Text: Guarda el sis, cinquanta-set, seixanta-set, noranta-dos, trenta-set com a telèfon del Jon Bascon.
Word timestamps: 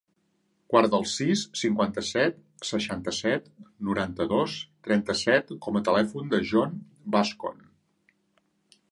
Guarda 0.73 0.99
el 0.99 1.03
sis, 1.09 1.41
cinquanta-set, 1.63 2.39
seixanta-set, 2.69 3.51
noranta-dos, 3.89 4.55
trenta-set 4.87 5.53
com 5.67 5.77
a 5.81 5.83
telèfon 5.89 6.31
del 6.33 6.47
Jon 6.53 6.73
Bascon. 7.17 7.61